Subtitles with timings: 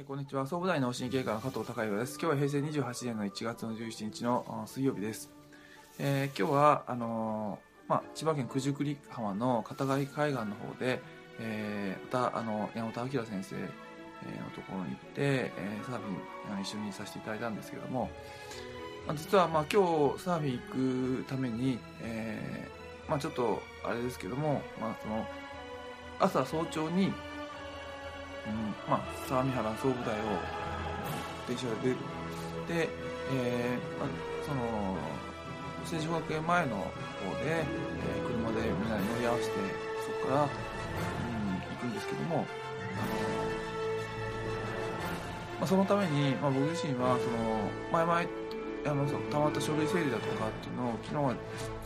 [0.00, 0.46] えー、こんにちは。
[0.46, 2.18] 総武大脳神経科の加藤孝弘です。
[2.18, 5.30] 今日は平成28年の1月の17日の水曜日です、
[5.98, 11.02] えー、今日はあのー、まあ、千葉県九十九里浜の片貝海岸の方で、
[11.38, 13.62] えー、またあの山本明先生の
[14.54, 18.08] ところに行って、えー、サーフィン一緒にさせていただいたんですけども、
[19.16, 20.60] 実はまあ今日サーフィン
[21.18, 25.26] 行くために、えーまあ、ちょっとあれですけども、まあ、その
[26.20, 27.12] 朝早朝に
[28.88, 30.22] まあ、相模原総武大を
[31.46, 31.96] 電車で出る。
[32.68, 32.88] で、
[33.32, 34.08] えーまあ、
[34.46, 34.96] その
[35.84, 36.90] 成城学園前の方で、
[37.46, 39.50] えー、車でみんなで乗り合わせて
[40.04, 42.44] そこから、うん、行くんですけども、あの
[45.60, 48.22] まあ、そのために、まあ、僕自身はその前々
[48.86, 51.34] あのたまった書類整理だとかっていうのを昨日は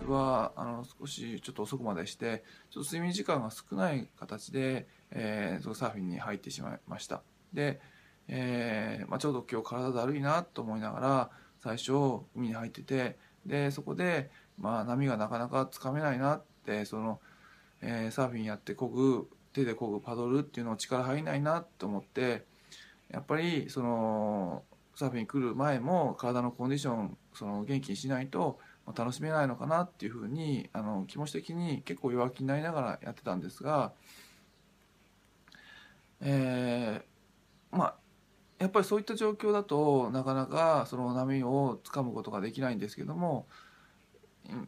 [0.00, 7.22] 実はあの少しちょっと遅くまでしてちょっと睡眠時間が少ない形で、えー、そのサーフィンに入ってしまいました。
[7.52, 7.80] で、
[8.26, 11.30] えーまあ、ちょうど今日体だるいなと思いながら
[11.62, 11.92] 最初
[12.34, 17.20] 海に入っててでそこで、まあ、波がなかなかつかめないなってその、
[17.82, 22.44] えー、サーフィンやってこぐ手でこぐパドルっていうのを力入んないなと思って
[23.10, 24.62] やっぱりその
[24.98, 28.58] サーフィン来る前も体のコンディションその元気にしないと
[28.96, 33.92] 楽しめないのかなっていうふうにあの気持ち的に結構弱気になりながらやってたんですが、
[36.20, 37.94] えー、まあ
[38.58, 43.46] やっぱりそういった状況だとなかなかその波をつかむことができないんですけども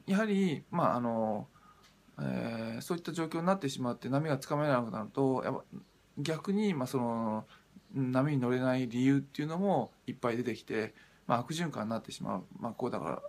[0.06, 1.48] やはりまああの、
[2.20, 5.64] えー、そういった状況になってしまって波がつかめなくなるとやっぱ
[6.18, 7.46] 逆にまあその
[7.94, 10.94] 波に乗れない理由っていうのもいっぱい出てきて、
[11.27, 13.22] まあ、悪循環になってしまう、まあ、こうだから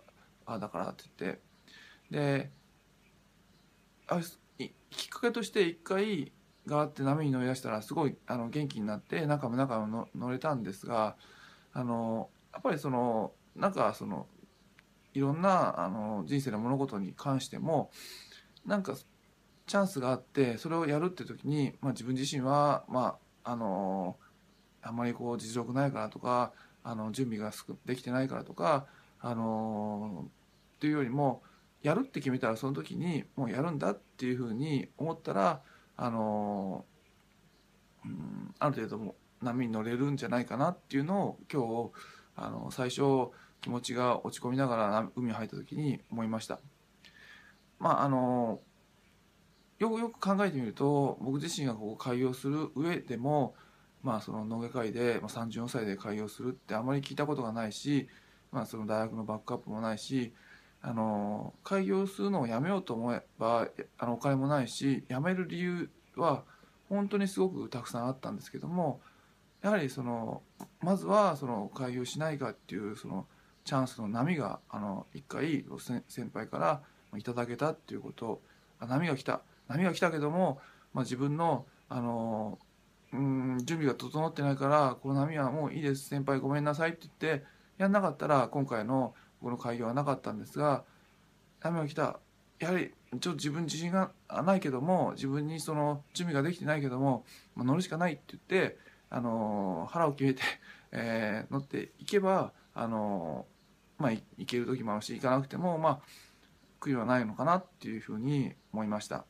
[0.45, 1.42] ああだからって言って。
[2.12, 2.52] で
[4.08, 4.20] あ
[4.90, 6.34] きっかけとして一回
[6.68, 11.16] があって波に乗り出したらすごいあの元気になって中も中も乗れたんですが
[11.74, 14.28] あのやっぱりそのなんかその
[15.14, 17.91] いろんなあの人生の物事に関しても
[18.66, 18.96] なんか
[19.66, 24.18] チャンスがあってそれをやるって時に、まあ、自分自身は、まあ、あの
[24.81, 26.52] あまりこう実力ないからとか
[26.84, 27.52] あの準備が
[27.86, 28.86] できてないからとか
[29.19, 30.25] あの
[30.78, 31.44] っていうよりも
[31.84, 35.62] やるって決めたらその時にもうやるんだっていうふうに思ったら
[35.97, 36.86] あの、
[38.06, 41.91] うん、ある程度も波に乗れるんじゃないかなっていうのを今日
[42.36, 43.31] あの最初
[43.62, 46.59] 気持ちが落ち込みながら海に入った時に思いました。
[47.80, 48.59] まああの
[49.80, 53.56] よくよく考えてみると僕自身がここ開業する上でも
[54.03, 58.07] まあ、その脳外科医で、まあ、34歳で開業するってあまり聞いたことがないし、
[58.51, 60.34] まあ、その大学のバックアップもないし
[60.81, 63.67] あの開業するのをやめようと思えば
[64.00, 66.44] あのお金もないし辞める理由は
[66.90, 69.00] 本当にすごくたくさんあったんですけども
[69.61, 70.41] やはりその
[70.81, 73.28] まずはその開業しないかっていうその
[73.63, 75.63] チャンスの波があの一回
[76.07, 76.81] 先輩から
[77.17, 78.41] いただけたっていうこと
[78.79, 79.41] 波が来た。
[79.67, 80.59] 波が来たけども、
[80.94, 82.57] まあ、自分のあの
[83.13, 87.44] うん準備が整ってないからこの波はもういいです先輩ごめんなさいって言って
[87.77, 90.83] やんなかったら今回のこの開業はなかったんですが
[91.59, 92.19] 波が来た
[92.59, 98.77] やはりちょっと自分自信がないけども自分にその準備ができてないけども、まあ、乗るしかないって言って、
[99.09, 100.43] あの腹を決めて、
[100.93, 103.47] えー、乗っていけば、あの
[103.97, 105.99] まあ、いける時もあるし行かなくても、まあ、
[106.79, 109.25] 悔いはないのかなっていうふうに思いました。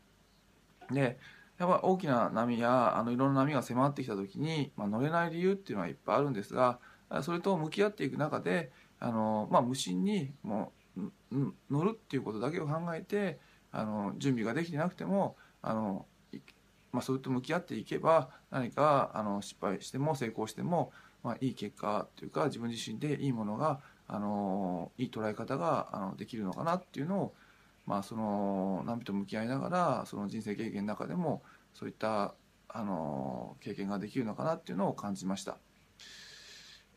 [0.92, 1.18] で
[1.62, 6.80] やっぱ大きな波やあのいろんな波が迫ってきた時に、まあ、乗れない理由っていうのはいっぱいあるんですが
[7.22, 11.12] それと向き合っていく中であの、まあ、無心にもう
[11.70, 13.40] 乗るっていうことだけを考えて
[13.72, 16.08] あの準備ができてなくてもあの、
[16.92, 20.92] まあ、それと向き合っていけば何かあの失敗しても成功しても、
[21.24, 27.34] まあ、いい結果というか自分自身でいいものがあのいい捉え方があのできるのかなっていうのを
[27.86, 31.42] まあ、その波と向き合いながらその人生経験の中でも
[31.74, 32.36] そういった
[32.70, 35.58] あの経験ができるのかなっていうのを感じました。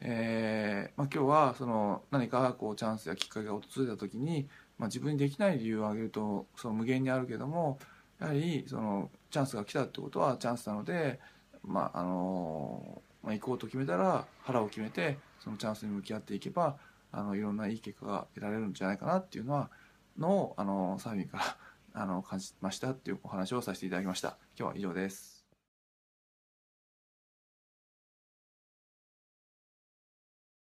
[0.01, 4.49] えーまあ、今日はその何かこうチャンスやきっかけが訪れた時に、
[4.79, 7.79] まあ、自分にできない理由を挙げるとその無限にあるけども
[8.21, 11.21] やはりそのチャンスが来たってことはチャンスなので、
[11.65, 16.77] まああのまあ、行こうと決めたら腹を決めてそのチャンスに向き合っていけば
[17.11, 19.71] あのいろんないい結果が得られるんじゃないかなっていうのは
[20.19, 21.57] のをあのサーフィンから
[22.03, 24.39] あの感じましたっていうお話をさせていただきました。
[24.59, 25.34] 今日は以上です。